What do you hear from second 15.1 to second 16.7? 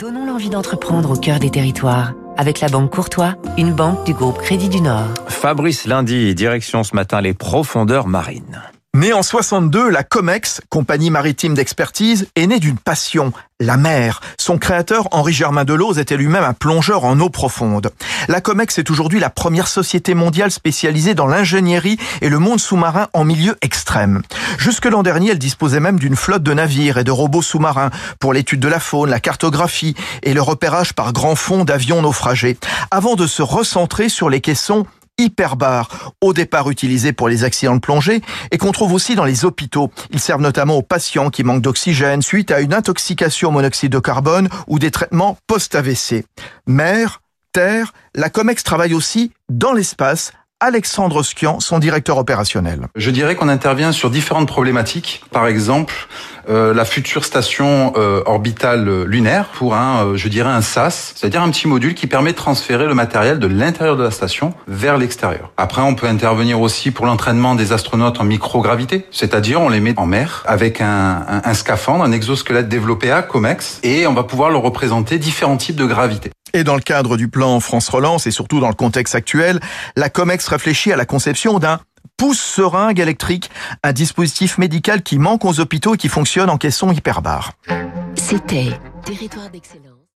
Henri Germain Delose, était lui-même un